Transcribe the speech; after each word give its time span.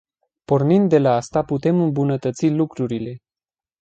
Pornind 0.51 0.89
de 0.89 0.99
la 0.99 1.15
asta 1.15 1.43
putem 1.43 1.79
îmbunătăți 1.81 2.47
lucrurile. 2.49 3.17